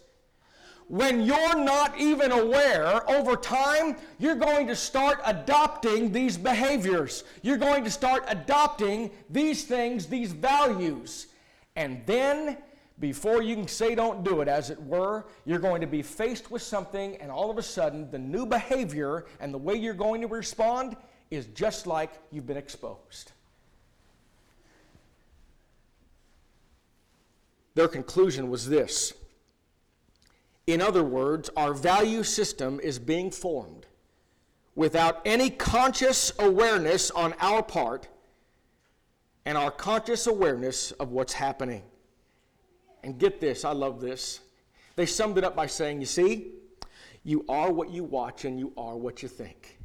[0.91, 7.23] when you're not even aware, over time, you're going to start adopting these behaviors.
[7.41, 11.27] You're going to start adopting these things, these values.
[11.77, 12.57] And then,
[12.99, 16.51] before you can say don't do it, as it were, you're going to be faced
[16.51, 20.19] with something, and all of a sudden, the new behavior and the way you're going
[20.19, 20.97] to respond
[21.29, 23.31] is just like you've been exposed.
[27.75, 29.13] Their conclusion was this
[30.71, 33.87] in other words, our value system is being formed
[34.75, 38.07] without any conscious awareness on our part
[39.45, 41.83] and our conscious awareness of what's happening.
[43.03, 44.39] And get this, I love this.
[44.95, 46.51] They summed it up by saying, You see,
[47.23, 49.79] you are what you watch and you are what you think.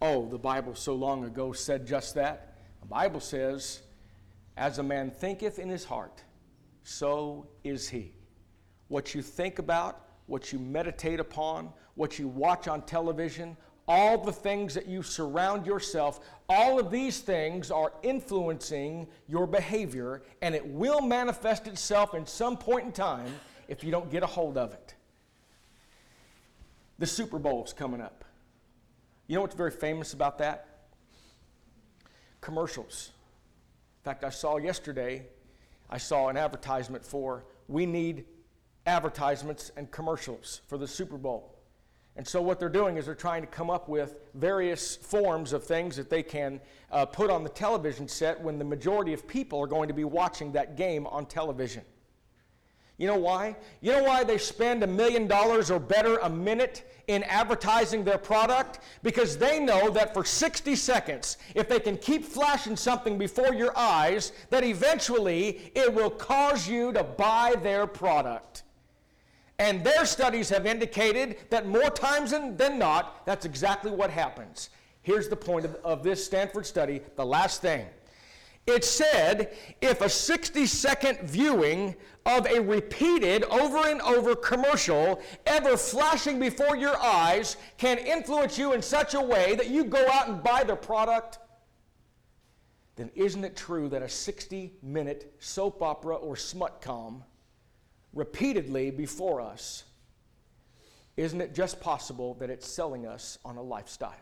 [0.00, 2.58] Oh, the Bible so long ago said just that.
[2.80, 3.82] The Bible says,
[4.56, 6.22] As a man thinketh in his heart,
[6.82, 8.14] so is he
[8.88, 13.56] what you think about, what you meditate upon, what you watch on television,
[13.86, 20.22] all the things that you surround yourself, all of these things are influencing your behavior,
[20.42, 23.32] and it will manifest itself in some point in time
[23.68, 24.94] if you don't get a hold of it.
[26.98, 28.24] The Super Bowl is coming up.
[29.26, 30.68] You know what's very famous about that?
[32.40, 33.10] Commercials.
[34.00, 35.26] In fact, I saw yesterday,
[35.90, 38.24] I saw an advertisement for we need
[38.86, 41.54] advertisements and commercials for the Super Bowl.
[42.16, 45.64] And so, what they're doing is they're trying to come up with various forms of
[45.64, 46.60] things that they can
[46.92, 50.04] uh, put on the television set when the majority of people are going to be
[50.04, 51.82] watching that game on television.
[52.96, 53.56] You know why?
[53.80, 58.18] You know why they spend a million dollars or better a minute in advertising their
[58.18, 58.78] product?
[59.02, 63.76] Because they know that for 60 seconds, if they can keep flashing something before your
[63.76, 68.62] eyes, that eventually it will cause you to buy their product.
[69.64, 74.68] And their studies have indicated that more times than, not, that's exactly what happens.
[75.00, 77.86] Here's the point of, of this Stanford study, the last thing.
[78.66, 81.94] It said if a 60 second viewing
[82.26, 88.74] of a repeated over and over commercial ever flashing before your eyes can influence you
[88.74, 91.38] in such a way that you go out and buy the product,
[92.96, 97.24] then isn't it true that a 60 minute soap opera or smut com
[98.14, 99.84] repeatedly before us,
[101.16, 104.12] isn't it just possible that it's selling us on a lifestyle?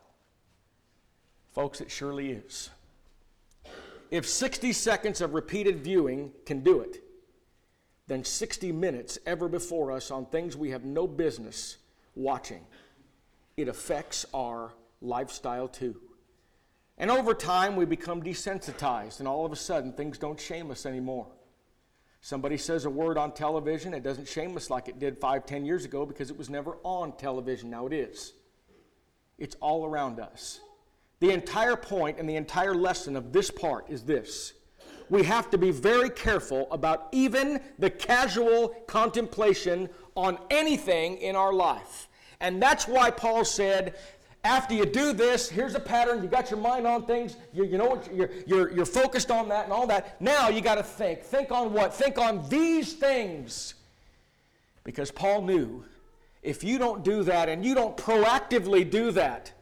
[1.53, 2.71] Folks, it surely is.
[4.11, 7.03] If 60 seconds of repeated viewing can do it,
[8.09, 11.79] then 60 minutes ever before us on things we have no business
[12.15, 12.67] watching,
[13.57, 15.97] it affects our lifestyle too.
[16.99, 20.85] And over time, we become desensitized, and all of a sudden, things don't shame us
[20.85, 21.27] anymore.
[22.25, 25.67] Somebody says a word on television, it doesn't shame us like it did five, ten
[25.67, 27.69] years ago because it was never on television.
[27.69, 28.33] Now it is.
[29.39, 30.61] It's all around us.
[31.19, 34.55] The entire point and the entire lesson of this part is this
[35.11, 41.53] we have to be very careful about even the casual contemplation on anything in our
[41.53, 42.09] life.
[42.41, 43.95] And that's why Paul said,
[44.45, 46.23] after you do this, here's a pattern.
[46.23, 47.37] You got your mind on things.
[47.53, 48.13] You, you know what?
[48.13, 50.21] You're, you're, you're focused on that and all that.
[50.21, 51.23] Now you got to think.
[51.23, 51.95] Think on what?
[51.95, 53.75] Think on these things.
[54.83, 55.85] Because Paul knew
[56.43, 59.53] if you don't do that and you don't proactively do that,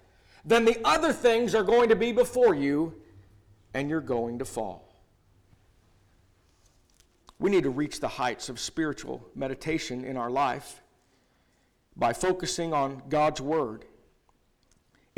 [0.46, 2.94] then the other things are going to be before you
[3.74, 4.88] and you're going to fall.
[7.38, 10.80] We need to reach the heights of spiritual meditation in our life
[11.96, 13.84] by focusing on God's Word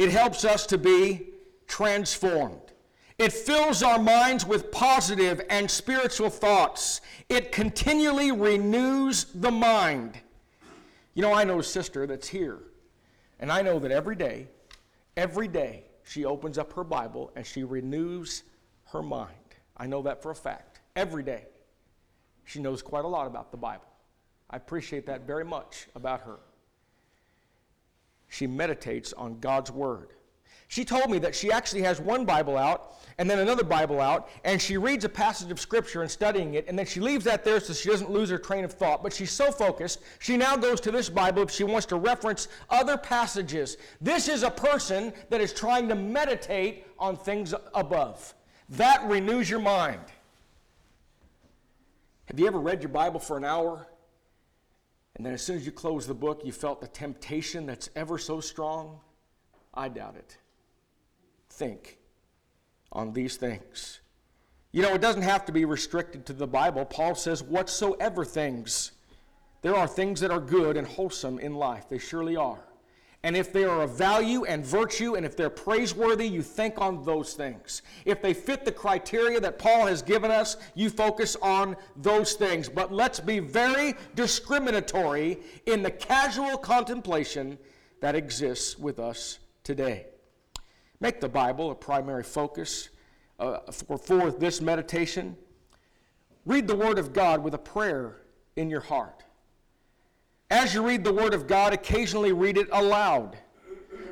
[0.03, 1.28] it helps us to be
[1.68, 2.72] transformed.
[3.18, 7.03] It fills our minds with positive and spiritual thoughts.
[7.28, 10.18] It continually renews the mind.
[11.14, 12.59] You know, I know a sister that's here,
[13.38, 14.48] and I know that every day,
[15.16, 18.42] every day, she opens up her Bible and she renews
[18.86, 19.30] her mind.
[19.76, 20.80] I know that for a fact.
[20.96, 21.44] Every day.
[22.44, 23.86] She knows quite a lot about the Bible.
[24.50, 26.40] I appreciate that very much about her
[28.33, 30.14] she meditates on God's Word.
[30.68, 34.30] She told me that she actually has one Bible out and then another Bible out,
[34.43, 37.45] and she reads a passage of Scripture and studying it, and then she leaves that
[37.45, 39.03] there so she doesn't lose her train of thought.
[39.03, 42.49] But she's so focused, she now goes to this Bible if she wants to reference
[42.70, 43.76] other passages.
[44.01, 48.35] This is a person that is trying to meditate on things above.
[48.70, 50.01] That renews your mind.
[52.24, 53.87] Have you ever read your Bible for an hour
[55.16, 58.18] and then as soon as you close the book, you felt the temptation that's ever
[58.18, 59.00] so strong?
[59.74, 60.38] I doubt it.
[61.50, 61.98] Think
[62.90, 64.00] on these things.
[64.72, 66.84] You know, it doesn't have to be restricted to the Bible.
[66.84, 68.92] Paul says, whatsoever things
[69.62, 71.88] there are things that are good and wholesome in life.
[71.88, 72.58] They surely are.
[73.25, 77.05] And if they are of value and virtue, and if they're praiseworthy, you think on
[77.05, 77.83] those things.
[78.05, 82.68] If they fit the criteria that Paul has given us, you focus on those things.
[82.68, 87.59] But let's be very discriminatory in the casual contemplation
[88.01, 90.07] that exists with us today.
[90.99, 92.89] Make the Bible a primary focus
[93.39, 95.37] uh, for, for this meditation.
[96.45, 98.23] Read the Word of God with a prayer
[98.57, 99.23] in your heart.
[100.53, 103.38] As you read the Word of God, occasionally read it aloud.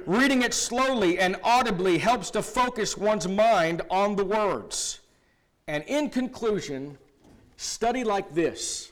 [0.06, 5.00] Reading it slowly and audibly helps to focus one's mind on the words.
[5.68, 6.96] And in conclusion,
[7.58, 8.90] study like this.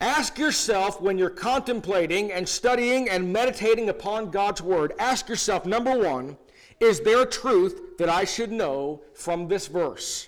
[0.00, 5.96] Ask yourself when you're contemplating and studying and meditating upon God's Word, ask yourself, number
[5.96, 6.36] one,
[6.80, 10.26] is there truth that I should know from this verse?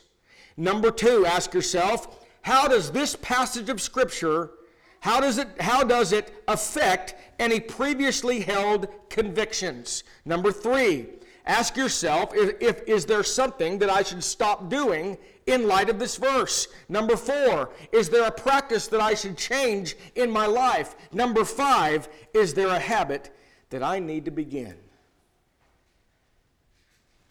[0.57, 4.53] Number two, ask yourself, how does this passage of Scripture
[5.01, 10.05] how does it, how does it affect any previously held convictions?
[10.25, 11.07] Number three,
[11.47, 15.17] ask yourself if, if, is there something that I should stop doing
[15.47, 16.69] in light of this verse?
[16.89, 20.97] Number four, is there a practice that I should change in my life?
[21.13, 23.31] Number five, is there a habit
[23.71, 24.77] that I need to begin?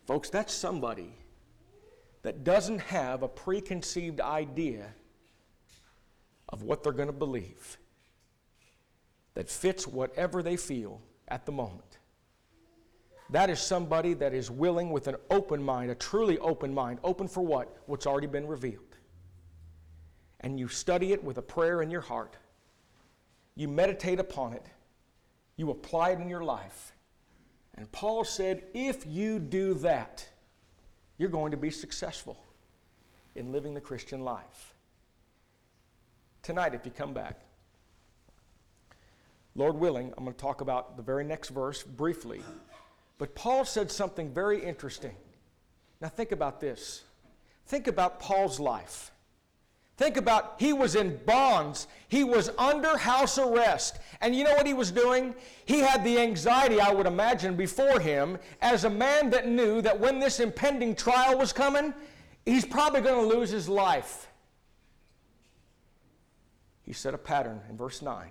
[0.05, 1.17] Folks, that's somebody
[2.21, 4.93] that doesn't have a preconceived idea
[6.49, 7.77] of what they're going to believe
[9.35, 11.99] that fits whatever they feel at the moment.
[13.29, 16.99] That is somebody that is willing with an open mind, a truly open mind.
[17.03, 17.77] Open for what?
[17.85, 18.97] What's already been revealed.
[20.41, 22.37] And you study it with a prayer in your heart.
[23.55, 24.65] You meditate upon it.
[25.57, 26.93] You apply it in your life.
[27.75, 30.27] And Paul said, if you do that,
[31.17, 32.37] you're going to be successful
[33.33, 34.74] in living the Christian life
[36.45, 37.39] tonight if you come back.
[39.55, 42.41] Lord willing, I'm going to talk about the very next verse briefly.
[43.17, 45.15] But Paul said something very interesting.
[46.01, 47.03] Now, think about this.
[47.65, 49.11] Think about Paul's life.
[49.97, 51.87] Think about he was in bonds.
[52.09, 53.97] He was under house arrest.
[54.21, 55.33] And you know what he was doing?
[55.65, 59.99] He had the anxiety, I would imagine, before him as a man that knew that
[59.99, 61.93] when this impending trial was coming,
[62.45, 64.27] he's probably going to lose his life
[66.85, 68.29] he set a pattern in verse 9.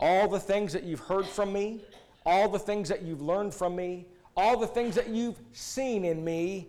[0.00, 1.80] All the things that you've heard from me,
[2.26, 4.06] all the things that you've learned from me,
[4.36, 6.68] all the things that you've seen in me,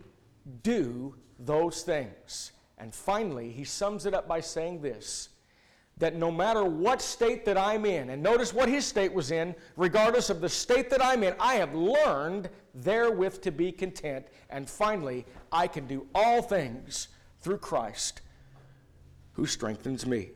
[0.62, 2.52] do those things.
[2.78, 5.30] And finally, he sums it up by saying this
[5.98, 9.54] that no matter what state that I'm in, and notice what his state was in,
[9.78, 14.26] regardless of the state that I'm in, I have learned therewith to be content.
[14.50, 17.08] And finally, I can do all things
[17.40, 18.20] through Christ
[19.36, 20.30] who strengthens me.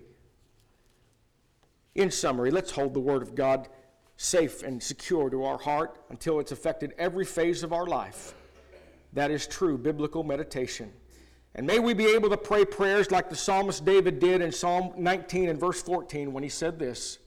[1.95, 3.69] In summary, let's hold the Word of God
[4.17, 8.35] safe and secure to our heart until it's affected every phase of our life.
[9.15, 10.93] That is true biblical meditation.
[11.55, 14.93] And may we be able to pray prayers like the psalmist David did in Psalm
[14.97, 17.19] 19 and verse 14 when he said this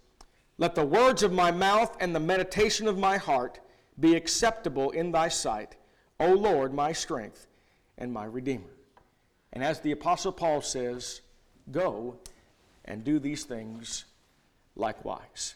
[0.60, 3.60] Let the words of my mouth and the meditation of my heart
[4.00, 5.76] be acceptable in thy sight,
[6.20, 7.48] O Lord, my strength
[7.98, 8.70] and my Redeemer.
[9.52, 11.22] And as the Apostle Paul says,
[11.72, 12.18] Go
[12.86, 14.06] and do these things
[14.76, 15.56] likewise.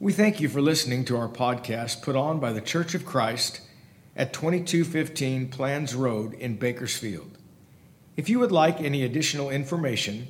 [0.00, 3.60] We thank you for listening to our podcast put on by the Church of Christ
[4.14, 7.36] at 2215 Planz Road in Bakersfield.
[8.16, 10.28] If you would like any additional information,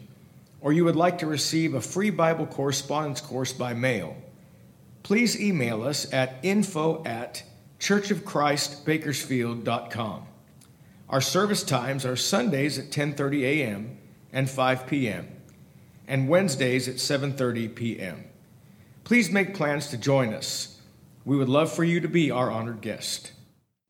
[0.61, 4.17] or you would like to receive a free Bible correspondence course by mail,
[5.03, 7.43] please email us at info at
[7.79, 10.27] churchofchristbakersfield.com.
[11.09, 13.99] Our service times are Sundays at 10:30 a.m
[14.33, 15.29] and 5 p.m.,
[16.07, 18.25] and Wednesdays at 7:30 p.m.
[19.05, 20.81] Please make plans to join us.
[21.25, 23.33] We would love for you to be our honored guest.